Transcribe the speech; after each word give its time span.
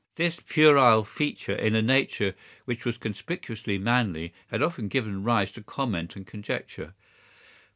This 0.15 0.39
puerile 0.39 1.03
feature 1.03 1.53
in 1.53 1.75
a 1.75 1.81
nature 1.83 2.33
which 2.65 2.85
was 2.85 2.97
conspicuously 2.97 3.77
manly 3.77 4.33
had 4.47 4.63
often 4.63 4.87
given 4.87 5.23
rise 5.23 5.51
to 5.51 5.61
comment 5.61 6.15
and 6.15 6.25
conjecture. 6.25 6.95